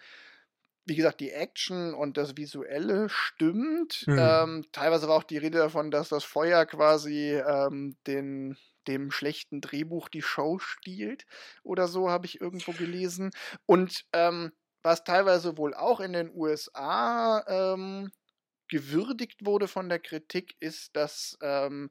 [0.88, 4.06] wie gesagt, die Action und das Visuelle stimmt.
[4.08, 4.20] Mhm.
[4.20, 9.60] Ähm, teilweise war auch die Rede davon, dass das Feuer quasi ähm, den, dem schlechten
[9.60, 11.26] Drehbuch die Show stiehlt
[11.62, 13.32] oder so, habe ich irgendwo gelesen.
[13.66, 18.10] Und ähm, was teilweise wohl auch in den USA ähm,
[18.70, 21.90] gewürdigt wurde von der Kritik, ist, dass ähm,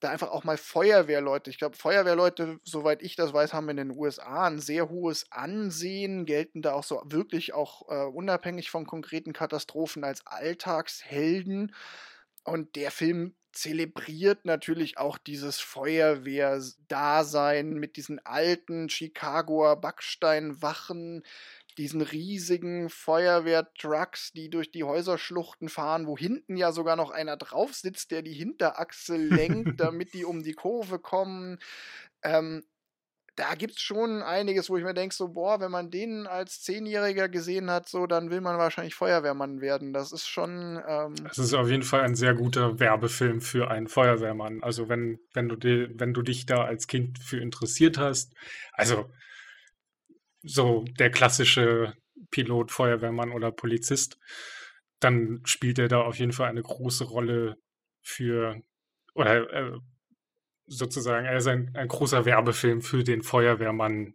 [0.00, 1.50] da einfach auch mal Feuerwehrleute.
[1.50, 6.24] Ich glaube, Feuerwehrleute, soweit ich das weiß, haben in den USA ein sehr hohes Ansehen,
[6.24, 11.74] gelten da auch so wirklich auch äh, unabhängig von konkreten Katastrophen als Alltagshelden.
[12.44, 21.24] Und der Film zelebriert natürlich auch dieses Feuerwehrdasein mit diesen alten Chicagoer Backsteinwachen,
[21.78, 27.74] diesen riesigen Feuerwehrtrucks, die durch die Häuserschluchten fahren, wo hinten ja sogar noch einer drauf
[27.74, 31.58] sitzt, der die Hinterachse lenkt, damit die um die Kurve kommen.
[32.22, 32.64] Ähm,
[33.38, 36.60] da gibt es schon einiges, wo ich mir denke, so, boah, wenn man den als
[36.62, 39.92] Zehnjähriger gesehen hat, so, dann will man wahrscheinlich Feuerwehrmann werden.
[39.92, 40.82] Das ist schon.
[40.88, 44.64] Ähm das ist auf jeden Fall ein sehr guter Werbefilm für einen Feuerwehrmann.
[44.64, 48.34] Also wenn, wenn du die, wenn du dich da als Kind für interessiert hast,
[48.72, 49.08] also
[50.48, 51.94] so der klassische
[52.30, 54.18] Pilot, Feuerwehrmann oder Polizist,
[55.00, 57.56] dann spielt er da auf jeden Fall eine große Rolle
[58.02, 58.60] für,
[59.14, 59.78] oder äh,
[60.66, 64.14] sozusagen, er ist ein, ein großer Werbefilm für den Feuerwehrmann,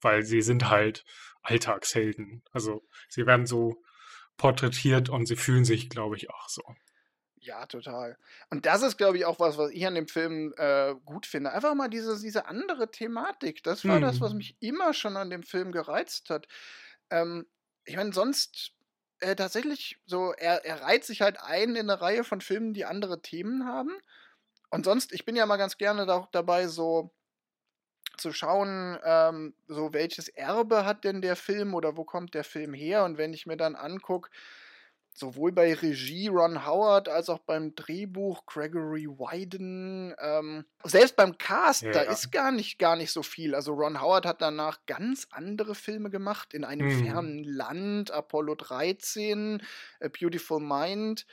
[0.00, 1.04] weil sie sind halt
[1.42, 2.42] Alltagshelden.
[2.52, 3.82] Also sie werden so
[4.36, 6.62] porträtiert und sie fühlen sich, glaube ich, auch so.
[7.40, 8.16] Ja, total.
[8.50, 11.52] Und das ist, glaube ich, auch was, was ich an dem Film äh, gut finde.
[11.52, 13.62] Einfach mal diese, diese andere Thematik.
[13.62, 14.34] Das war das, was Mhm.
[14.34, 16.48] mich immer schon an dem Film gereizt hat.
[17.10, 17.46] Ähm,
[17.84, 18.72] ich meine, sonst
[19.20, 22.84] äh, tatsächlich so, er, er reiht sich halt ein in eine Reihe von Filmen, die
[22.86, 23.92] andere Themen haben.
[24.70, 27.14] Und sonst, ich bin ja mal ganz gerne da, dabei, so
[28.16, 32.74] zu schauen, ähm, so welches Erbe hat denn der Film oder wo kommt der Film
[32.74, 33.04] her?
[33.04, 34.30] Und wenn ich mir dann angucke,
[35.18, 41.86] sowohl bei Regie Ron Howard als auch beim Drehbuch Gregory Wyden, ähm, selbst beim Cast,
[41.92, 42.12] da Ja.
[42.12, 43.54] ist gar nicht, gar nicht so viel.
[43.54, 46.90] Also Ron Howard hat danach ganz andere Filme gemacht, in einem Mhm.
[46.90, 49.62] fernen Land, Apollo 13,
[50.00, 51.26] A Beautiful Mind.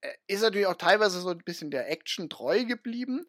[0.00, 3.26] Äh, Ist natürlich auch teilweise so ein bisschen der Action treu geblieben.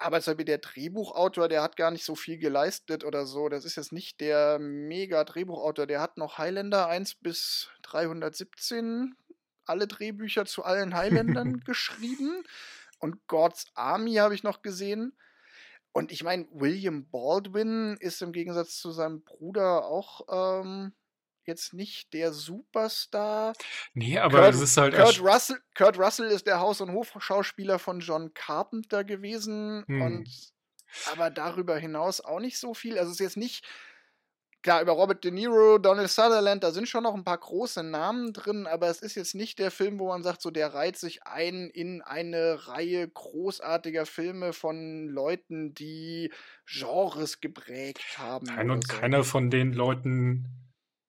[0.00, 3.48] Aber zum Beispiel der Drehbuchautor, der hat gar nicht so viel geleistet oder so.
[3.48, 5.86] Das ist jetzt nicht der mega Drehbuchautor.
[5.88, 9.16] Der hat noch Highlander 1 bis 317
[9.68, 12.44] alle Drehbücher zu allen Highlandern geschrieben.
[12.98, 15.16] Und God's Army habe ich noch gesehen.
[15.92, 20.92] Und ich meine, William Baldwin ist im Gegensatz zu seinem Bruder auch ähm,
[21.44, 23.54] jetzt nicht der Superstar.
[23.94, 27.78] Nee, aber Kurt, es ist halt Kurt, Russell, Kurt Russell ist der Haus- und Hofschauspieler
[27.78, 29.84] von John Carpenter gewesen.
[29.88, 30.02] Hm.
[30.02, 30.52] Und
[31.10, 32.98] aber darüber hinaus auch nicht so viel.
[32.98, 33.66] Also es ist jetzt nicht.
[34.62, 38.32] Klar, über Robert De Niro, Donald Sutherland, da sind schon noch ein paar große Namen
[38.32, 41.22] drin, aber es ist jetzt nicht der Film, wo man sagt, so der reiht sich
[41.24, 46.32] ein in eine Reihe großartiger Filme von Leuten, die
[46.66, 48.48] Genres geprägt haben.
[48.54, 48.88] Nein, und so.
[48.88, 50.46] keiner von den Leuten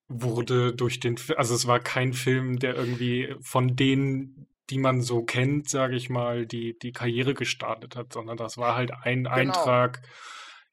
[0.07, 5.01] wurde durch den Fi also es war kein Film, der irgendwie von denen, die man
[5.01, 9.27] so kennt, sage ich mal, die die Karriere gestartet hat, sondern das war halt ein
[9.31, 9.31] Genau.
[9.35, 10.01] Eintrag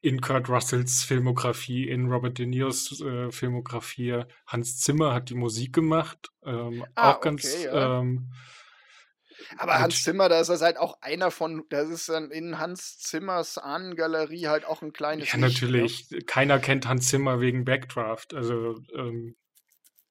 [0.07, 4.23] in Kurt Russells Filmografie, in Robert De Niros äh, Filmografie.
[4.47, 7.85] Hans Zimmer hat die Musik gemacht, ähm, Ah, auch ganz, okay, ja.
[7.99, 8.31] ähm,
[9.57, 10.03] Aber Hans.
[10.03, 14.47] Zimmer, da ist das halt auch einer von, das ist dann in Hans Zimmers Ahnengalerie
[14.47, 15.81] halt auch ein kleines Ja, Licht, ne?
[15.81, 16.09] natürlich.
[16.25, 18.33] Keiner kennt Hans Zimmer wegen Backdraft.
[18.33, 19.35] Also, ähm,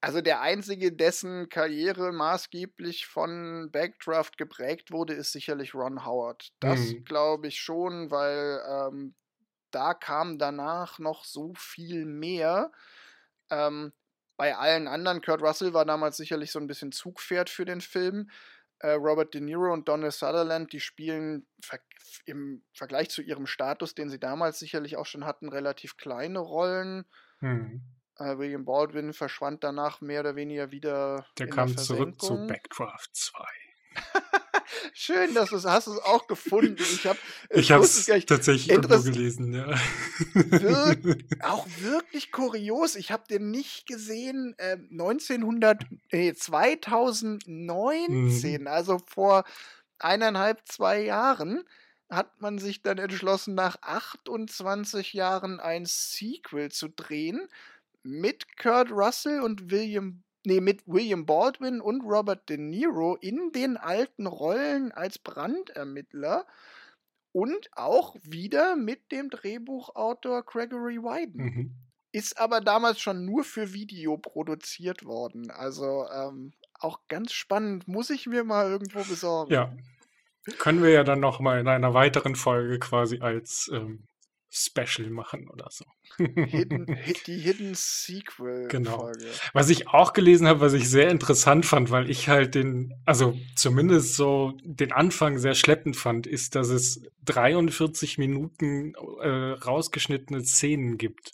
[0.01, 6.53] Also der einzige, dessen Karriere maßgeblich von Backdraft geprägt wurde, ist sicherlich Ron Howard.
[6.61, 9.15] Das hm, glaube ich schon, weil ähm,
[9.71, 12.73] da kam danach noch so viel mehr.
[13.51, 13.93] Ähm,
[14.37, 18.31] bei allen anderen, Kurt Russell war damals sicherlich so ein bisschen Zugpferd für den Film.
[18.81, 21.79] Äh, Robert De Niro und Donald Sutherland, die spielen ver
[22.27, 27.05] im Vergleich zu ihrem Status, den sie damals sicherlich auch schon hatten, relativ kleine Rollen.
[27.41, 27.83] hm.
[28.19, 32.47] Äh, William Baldwin verschwand danach mehr oder weniger wieder Der in der kam zurück zu.
[32.47, 33.45] Backdraft 2.
[34.93, 36.77] Schön, dass du es hast es auch gefunden.
[36.79, 37.19] Ich habe
[37.51, 39.75] Ich ich es tatsächlich irgendwo gelesen, ja.
[40.35, 42.97] wirk auch wirklich kurios.
[42.97, 44.55] Ich habe den nicht gesehen.
[44.59, 46.37] Äh, 1900, nee, Mhm.
[46.37, 49.45] 2019, also vor
[49.99, 51.65] eineinhalb, zwei Jahren,
[52.09, 57.49] hat man sich dann entschlossen, nach 28 Jahren ein Sequel zu drehen
[58.03, 63.77] mit Kurt Russell und William, nee, mit William Baldwin und Robert De Niro in den
[63.77, 66.47] alten Rollen als Brandermittler
[67.33, 71.45] und auch wieder mit dem Drehbuchautor Gregory Wyden.
[71.45, 71.75] Mhm.
[72.13, 75.51] Ist aber damals schon nur für Video produziert worden.
[75.51, 77.89] Also ähm, auch ganz spannend.
[77.89, 79.53] Muss ich mir mal irgendwo besorgen.
[79.53, 79.77] Ja.
[80.59, 84.05] Können wir ja dann noch mal in einer weiteren Folge quasi als ähm,
[84.57, 85.85] Special machen oder so.
[86.19, 87.75] Hidden, Hid- die Hidden
[88.69, 89.13] Genau.
[89.13, 89.27] Sequel-Folge.
[89.53, 93.37] Was ich auch gelesen habe, was ich sehr interessant fand, weil ich halt den, also
[93.55, 100.97] zumindest so den Anfang sehr schleppend fand, ist, dass es 43 Minuten äh, rausgeschnittene Szenen
[100.99, 101.33] gibt.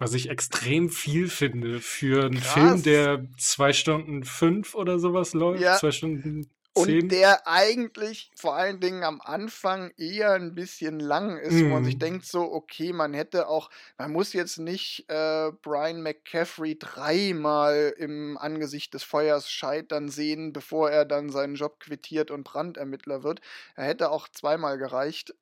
[0.00, 2.82] Was ich extrem viel finde für einen Film, Krass.
[2.82, 5.60] der zwei Stunden fünf oder sowas läuft.
[5.60, 5.76] Ja.
[5.76, 11.64] Zwei Stunden Und der eigentlich vor allen Dingen am Anfang eher ein bisschen lang ist,
[11.64, 11.98] wo man sich Mm.
[11.98, 18.36] denkt, so, okay, man hätte auch, man muss jetzt nicht äh, Brian McCaffrey dreimal im
[18.38, 23.40] Angesicht des Feuers scheitern sehen, bevor er dann seinen Job quittiert und Brandermittler wird.
[23.76, 25.34] Er hätte auch zweimal gereicht.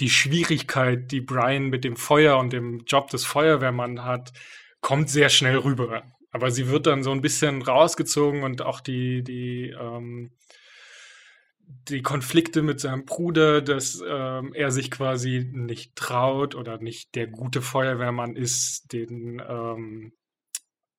[0.00, 4.32] die Schwierigkeit, die Brian mit dem Feuer und dem Job des Feuerwehrmann hat,
[4.80, 6.02] kommt sehr schnell rüber.
[6.30, 10.32] Aber sie wird dann so ein bisschen rausgezogen und auch die, die, ähm,
[11.60, 17.26] die Konflikte mit seinem Bruder, dass ähm, er sich quasi nicht traut oder nicht der
[17.26, 20.12] gute Feuerwehrmann ist, den ähm,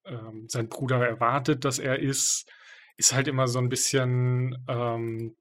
[0.05, 2.49] ähm, sein Bruder erwartet, dass er ist,
[2.97, 5.35] ist halt immer so ein bisschen ähm,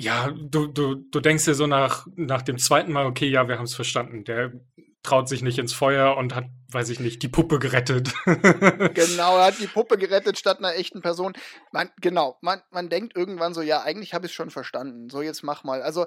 [0.00, 3.56] ja, du, du, du denkst dir so nach, nach dem zweiten Mal, okay, ja, wir
[3.56, 4.22] haben es verstanden.
[4.24, 4.52] Der
[5.02, 8.12] traut sich nicht ins Feuer und hat, weiß ich nicht, die Puppe gerettet.
[8.24, 11.34] genau, er hat die Puppe gerettet statt einer echten Person.
[11.72, 15.08] Man, genau, man, man denkt irgendwann so, ja, eigentlich habe ich es schon verstanden.
[15.08, 15.82] So, jetzt mach mal.
[15.82, 16.06] Also,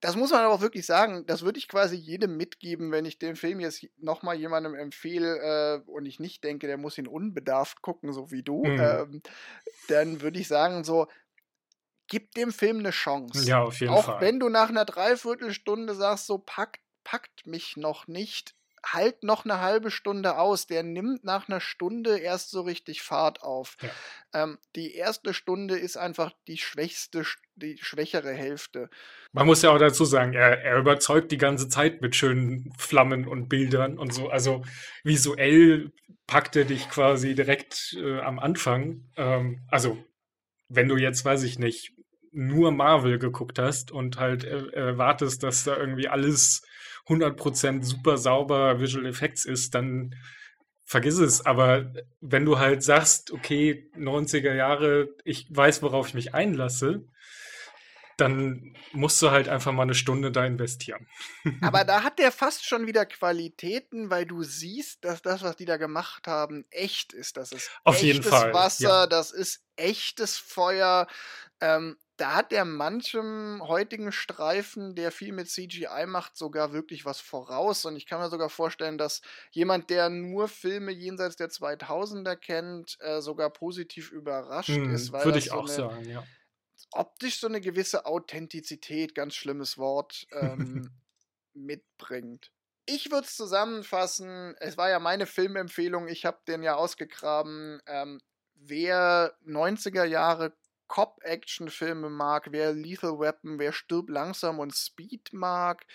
[0.00, 3.18] das muss man aber auch wirklich sagen, das würde ich quasi jedem mitgeben, wenn ich
[3.18, 5.38] den Film jetzt nochmal jemandem empfehle
[5.84, 8.80] äh, und ich nicht denke, der muss ihn unbedarft gucken, so wie du, mhm.
[8.80, 9.22] ähm,
[9.88, 11.08] dann würde ich sagen, so,
[12.06, 13.44] gib dem Film eine Chance.
[13.44, 14.16] Ja, auf jeden auch Fall.
[14.16, 19.44] Auch wenn du nach einer Dreiviertelstunde sagst, so packt, packt mich noch nicht, halt noch
[19.46, 20.66] eine halbe Stunde aus.
[20.66, 23.76] Der nimmt nach einer Stunde erst so richtig Fahrt auf.
[23.80, 24.42] Ja.
[24.42, 27.24] Ähm, die erste Stunde ist einfach die schwächste,
[27.56, 28.90] die schwächere Hälfte.
[29.32, 33.26] Man muss ja auch dazu sagen, er, er überzeugt die ganze Zeit mit schönen Flammen
[33.26, 34.28] und Bildern und so.
[34.28, 34.62] Also
[35.02, 35.90] visuell
[36.26, 39.10] packt er dich quasi direkt äh, am Anfang.
[39.16, 39.96] Ähm, also
[40.68, 41.94] wenn du jetzt, weiß ich nicht,
[42.32, 46.62] nur Marvel geguckt hast und halt äh, erwartest, dass da irgendwie alles
[47.08, 50.14] 100% super sauber Visual Effects ist, dann
[50.84, 51.44] vergiss es.
[51.44, 57.04] Aber wenn du halt sagst, okay, 90er Jahre, ich weiß, worauf ich mich einlasse,
[58.18, 61.06] dann musst du halt einfach mal eine Stunde da investieren.
[61.62, 65.66] Aber da hat der fast schon wieder Qualitäten, weil du siehst, dass das, was die
[65.66, 67.36] da gemacht haben, echt ist.
[67.36, 69.06] Das ist Auf echtes jeden Fall, Wasser, ja.
[69.06, 71.06] das ist echtes Feuer.
[71.60, 77.20] Ähm, da hat der manchem heutigen Streifen, der viel mit CGI macht, sogar wirklich was
[77.20, 77.84] voraus.
[77.84, 82.98] Und ich kann mir sogar vorstellen, dass jemand, der nur Filme jenseits der 2000er kennt,
[83.00, 85.12] äh, sogar positiv überrascht hm, ist.
[85.12, 86.24] Würde ich so auch eine, sagen, ja.
[86.90, 90.90] Optisch so eine gewisse Authentizität, ganz schlimmes Wort, ähm,
[91.54, 92.50] mitbringt.
[92.84, 94.56] Ich würde es zusammenfassen.
[94.58, 96.08] Es war ja meine Filmempfehlung.
[96.08, 97.80] Ich habe den ja ausgegraben.
[97.86, 98.20] Ähm,
[98.54, 100.56] wer 90er Jahre
[100.88, 105.86] Cop-Action-Filme mag, wer Lethal Weapon, wer Stirb langsam und Speed mag,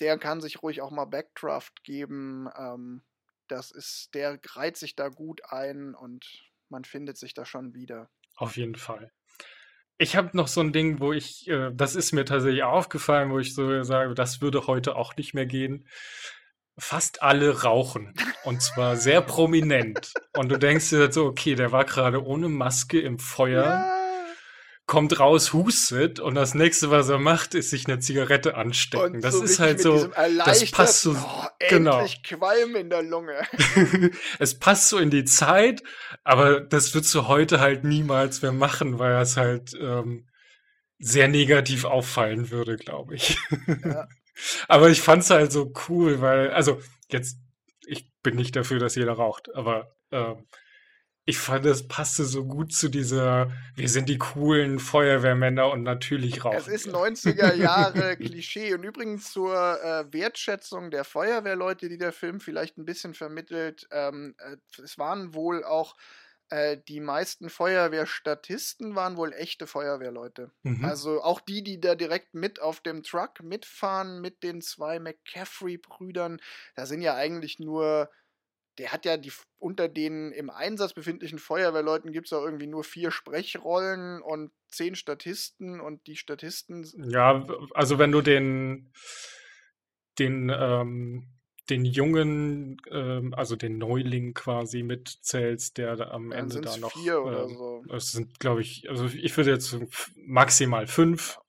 [0.00, 2.48] der kann sich ruhig auch mal Backdraft geben.
[2.58, 3.02] Ähm,
[3.48, 6.26] das ist, der reiht sich da gut ein und
[6.68, 8.10] man findet sich da schon wieder.
[8.36, 9.12] Auf jeden Fall.
[9.96, 13.38] Ich habe noch so ein Ding, wo ich, äh, das ist mir tatsächlich aufgefallen, wo
[13.38, 15.86] ich so sage, das würde heute auch nicht mehr gehen.
[16.76, 18.12] Fast alle rauchen.
[18.42, 20.12] Und zwar sehr prominent.
[20.36, 23.62] Und du denkst dir so, okay, der war gerade ohne Maske im Feuer.
[23.62, 24.03] Ja
[24.86, 29.16] kommt raus, hustet und das nächste, was er macht, ist sich eine Zigarette anstecken.
[29.16, 30.08] Und das so ist halt so,
[30.44, 32.06] das passt so, oh, genau.
[32.22, 33.40] Qualm in der Lunge.
[34.38, 35.82] es passt so in die Zeit,
[36.22, 40.28] aber das würdest du heute halt niemals mehr machen, weil es halt ähm,
[40.98, 43.38] sehr negativ auffallen würde, glaube ich.
[43.84, 44.06] Ja.
[44.68, 47.38] aber ich fand es halt so cool, weil, also jetzt,
[47.86, 50.46] ich bin nicht dafür, dass jeder raucht, aber ähm,
[51.26, 56.44] ich fand, es passte so gut zu dieser, wir sind die coolen Feuerwehrmänner und natürlich
[56.44, 56.58] rauchen.
[56.58, 58.74] Es ist 90er Jahre Klischee.
[58.74, 63.88] Und übrigens zur äh, Wertschätzung der Feuerwehrleute, die der Film vielleicht ein bisschen vermittelt.
[63.90, 65.96] Ähm, äh, es waren wohl auch
[66.50, 70.50] äh, die meisten Feuerwehrstatisten waren wohl echte Feuerwehrleute.
[70.62, 70.84] Mhm.
[70.84, 76.38] Also auch die, die da direkt mit auf dem Truck mitfahren mit den zwei McCaffrey-Brüdern.
[76.74, 78.10] Da sind ja eigentlich nur
[78.78, 82.84] der hat ja die unter den im Einsatz befindlichen Feuerwehrleuten gibt es auch irgendwie nur
[82.84, 86.86] vier Sprechrollen und zehn Statisten und die Statisten.
[87.08, 88.92] Ja, also wenn du den
[90.18, 91.34] den ähm,
[91.70, 96.92] den jungen, ähm, also den Neuling quasi mitzählst, der am Ende da noch.
[96.92, 97.84] Vier oder äh, so.
[97.90, 99.76] Es sind, glaube ich, also ich würde jetzt
[100.16, 101.36] maximal fünf.
[101.36, 101.42] Ja.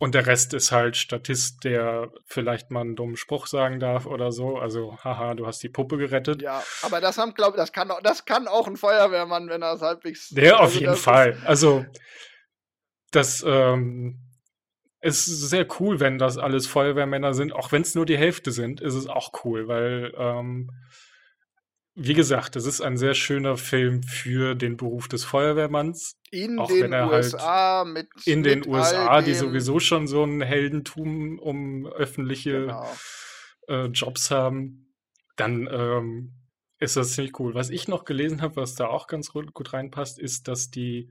[0.00, 4.32] Und der Rest ist halt Statist, der vielleicht mal einen dummen Spruch sagen darf oder
[4.32, 4.56] so.
[4.56, 6.40] Also, haha, du hast die Puppe gerettet.
[6.40, 9.82] Ja, aber das haben, glaube das kann, das kann auch ein Feuerwehrmann, wenn er es
[9.82, 10.30] halbwegs.
[10.30, 11.36] Der also auf jeden Fall.
[11.44, 11.84] Also,
[13.10, 14.18] das ähm,
[15.02, 17.52] ist sehr cool, wenn das alles Feuerwehrmänner sind.
[17.52, 20.70] Auch wenn es nur die Hälfte sind, ist es auch cool, weil ähm,
[22.02, 26.16] wie gesagt, es ist ein sehr schöner Film für den Beruf des Feuerwehrmanns.
[26.30, 30.40] In auch den USA halt mit in mit den USA, die sowieso schon so ein
[30.40, 32.90] Heldentum um öffentliche genau.
[33.68, 34.94] äh, Jobs haben,
[35.36, 36.32] dann ähm,
[36.78, 37.54] ist das ziemlich cool.
[37.54, 41.10] Was ich noch gelesen habe, was da auch ganz gut reinpasst, ist, dass die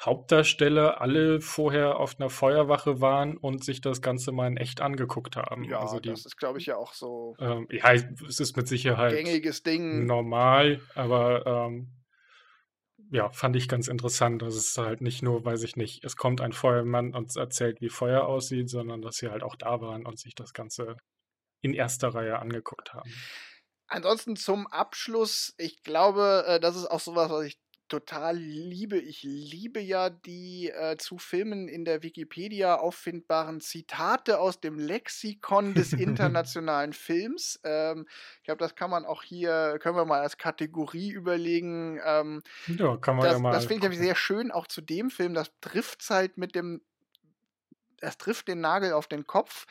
[0.00, 5.36] Hauptdarsteller alle vorher auf einer Feuerwache waren und sich das Ganze mal in echt angeguckt
[5.36, 5.64] haben.
[5.64, 7.36] Ja, also die, das ist, glaube ich, ja auch so.
[7.38, 10.06] Ähm, ja, es ist mit Sicherheit gängiges Ding.
[10.06, 11.92] normal, aber ähm,
[13.10, 16.40] ja, fand ich ganz interessant, dass es halt nicht nur, weiß ich nicht, es kommt
[16.40, 20.18] ein Feuermann und erzählt, wie Feuer aussieht, sondern dass sie halt auch da waren und
[20.18, 20.96] sich das Ganze
[21.60, 23.10] in erster Reihe angeguckt haben.
[23.86, 27.58] Ansonsten zum Abschluss, ich glaube, äh, das ist auch sowas, was ich
[27.88, 28.98] total liebe.
[28.98, 35.74] Ich liebe ja die äh, zu Filmen in der Wikipedia auffindbaren Zitate aus dem Lexikon
[35.74, 37.60] des internationalen Films.
[37.64, 38.06] Ähm,
[38.38, 42.00] ich glaube, das kann man auch hier, können wir mal als Kategorie überlegen.
[42.04, 43.52] Ähm, ja, kann man das, ja mal.
[43.52, 45.34] Das finde ich sehr schön, auch zu dem Film.
[45.34, 46.80] Das trifft halt mit dem,
[47.98, 49.66] das trifft den Nagel auf den Kopf.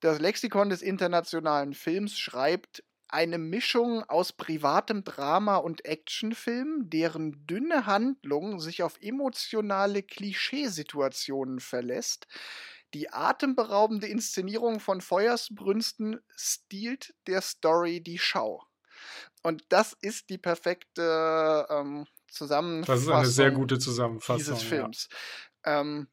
[0.00, 7.86] Das Lexikon des internationalen Films schreibt, eine Mischung aus privatem Drama und Actionfilm, deren dünne
[7.86, 12.26] Handlung sich auf emotionale Klischeesituationen verlässt.
[12.94, 18.64] Die atemberaubende Inszenierung von Feuersbrünsten stiehlt der Story die Schau.
[19.42, 22.94] Und das ist die perfekte ähm, Zusammenfassung.
[22.94, 25.08] Das ist eine sehr gute Zusammenfassung dieses Films.
[25.64, 25.80] Ja.
[25.80, 26.08] Ähm,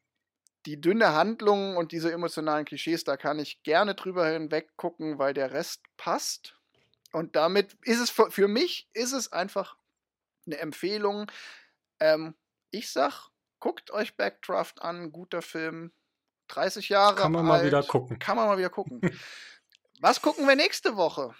[0.66, 5.32] die dünne Handlung und diese emotionalen Klischees, da kann ich gerne drüber hinweg gucken, weil
[5.32, 6.55] der Rest passt.
[7.16, 9.78] Und damit ist es für, für mich ist es einfach
[10.44, 11.32] eine Empfehlung.
[11.98, 12.34] Ähm,
[12.70, 15.92] ich sag, guckt euch Backdraft an, guter Film.
[16.48, 17.16] 30 Jahre.
[17.16, 18.18] Kann man alt, mal wieder gucken.
[18.18, 19.00] Kann man mal wieder gucken.
[20.00, 21.34] Was gucken wir nächste Woche?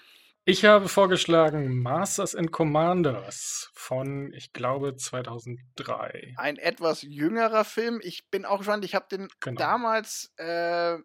[0.46, 6.36] Ich habe vorgeschlagen Masters and Commanders von, ich glaube, 2003.
[6.38, 8.00] Ein etwas jüngerer Film.
[8.02, 8.86] Ich bin auch gespannt.
[8.86, 9.58] Ich habe den genau.
[9.58, 10.96] damals äh,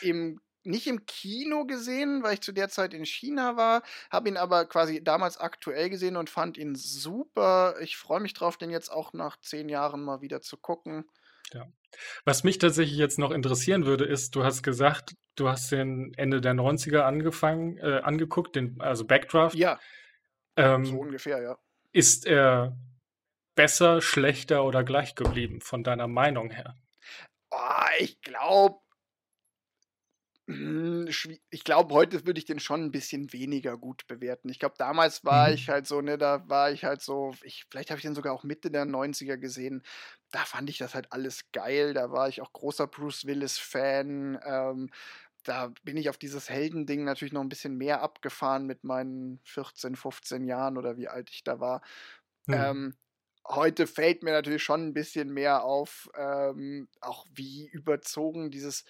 [0.00, 4.36] im nicht im Kino gesehen, weil ich zu der Zeit in China war, habe ihn
[4.36, 7.76] aber quasi damals aktuell gesehen und fand ihn super.
[7.80, 11.04] Ich freue mich drauf, den jetzt auch nach zehn Jahren mal wieder zu gucken.
[11.52, 11.66] Ja.
[12.24, 16.40] Was mich tatsächlich jetzt noch interessieren würde, ist, du hast gesagt, du hast den Ende
[16.40, 19.54] der 90er angefangen, äh, angeguckt, den, also Backdraft.
[19.54, 19.78] Ja.
[20.56, 21.58] Ähm, so ungefähr, ja.
[21.92, 22.76] Ist er
[23.54, 26.74] besser, schlechter oder gleich geblieben, von deiner Meinung her?
[27.50, 28.80] Oh, ich glaube,
[30.48, 34.48] ich glaube, heute würde ich den schon ein bisschen weniger gut bewerten.
[34.48, 35.54] Ich glaube, damals war mhm.
[35.54, 38.32] ich halt so, ne, da war ich halt so, ich, vielleicht habe ich den sogar
[38.32, 39.82] auch Mitte der 90er gesehen.
[40.30, 41.94] Da fand ich das halt alles geil.
[41.94, 44.38] Da war ich auch großer Bruce Willis-Fan.
[44.44, 44.90] Ähm,
[45.42, 49.96] da bin ich auf dieses Heldending natürlich noch ein bisschen mehr abgefahren mit meinen 14,
[49.96, 51.82] 15 Jahren oder wie alt ich da war.
[52.46, 52.54] Mhm.
[52.54, 52.94] Ähm,
[53.48, 58.84] heute fällt mir natürlich schon ein bisschen mehr auf, ähm, auch wie überzogen dieses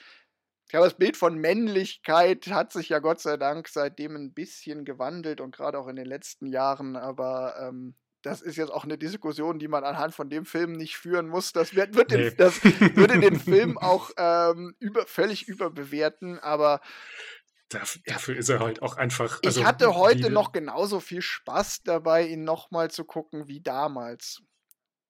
[0.67, 4.85] ich glaube, das Bild von Männlichkeit hat sich ja Gott sei Dank seitdem ein bisschen
[4.85, 8.99] gewandelt und gerade auch in den letzten Jahren, aber ähm, das ist jetzt auch eine
[8.99, 11.53] Diskussion, die man anhand von dem Film nicht führen muss.
[11.53, 12.31] Das, wird, wird nee.
[12.31, 16.81] den, das würde den Film auch ähm, über, völlig überbewerten, aber
[17.69, 19.41] Dafür ist er halt auch einfach.
[19.45, 24.43] Also, ich hatte heute noch genauso viel Spaß dabei, ihn nochmal zu gucken wie damals.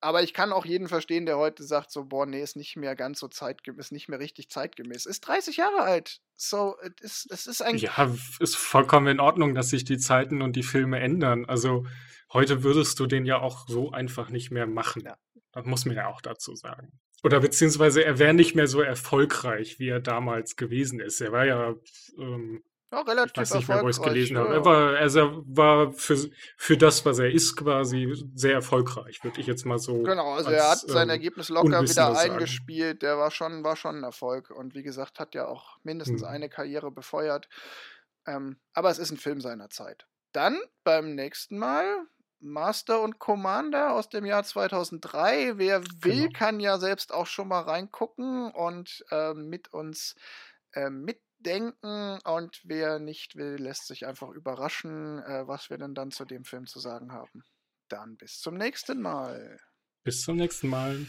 [0.01, 2.95] Aber ich kann auch jeden verstehen, der heute sagt, so, boah, nee, ist nicht mehr
[2.95, 5.07] ganz so zeitgemäß, ist nicht mehr richtig zeitgemäß.
[5.07, 6.21] Ist 30 Jahre alt.
[6.35, 7.83] So, es ist, es ist eigentlich.
[7.97, 11.47] Ja, ist vollkommen in Ordnung, dass sich die Zeiten und die Filme ändern.
[11.47, 11.87] Also,
[12.33, 15.03] heute würdest du den ja auch so einfach nicht mehr machen.
[15.05, 15.17] Ja.
[15.53, 16.93] Das muss man ja auch dazu sagen.
[17.23, 21.21] Oder beziehungsweise er wäre nicht mehr so erfolgreich, wie er damals gewesen ist.
[21.21, 21.75] Er war ja
[22.19, 22.63] ähm,
[22.93, 24.55] ja, relativ ich weiß nicht mehr, wo ich es gelesen ja, habe.
[24.55, 26.17] Er war, also war für,
[26.57, 30.03] für das, was er ist, quasi sehr erfolgreich, würde ich jetzt mal so.
[30.03, 33.03] Genau, also als, er hat sein ähm, Ergebnis locker wieder eingespielt.
[33.03, 34.51] Der war schon, war schon ein Erfolg.
[34.51, 36.29] Und wie gesagt, hat ja auch mindestens hm.
[36.29, 37.49] eine Karriere befeuert.
[38.27, 40.07] Ähm, aber es ist ein Film seiner Zeit.
[40.33, 42.07] Dann beim nächsten Mal
[42.39, 45.55] Master und Commander aus dem Jahr 2003.
[45.57, 46.39] Wer will, genau.
[46.39, 50.15] kann ja selbst auch schon mal reingucken und äh, mit uns
[50.73, 55.95] äh, mit denken und wer nicht will, lässt sich einfach überraschen, äh, was wir denn
[55.95, 57.45] dann zu dem Film zu sagen haben.
[57.89, 59.59] Dann bis zum nächsten Mal.
[60.03, 61.07] Bis zum nächsten Mal.